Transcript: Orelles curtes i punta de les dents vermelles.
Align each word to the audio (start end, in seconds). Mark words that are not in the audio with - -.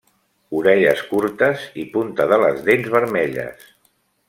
Orelles 0.59 1.03
curtes 1.09 1.67
i 1.83 1.85
punta 1.97 2.27
de 2.33 2.41
les 2.45 2.65
dents 2.71 2.91
vermelles. 2.97 3.71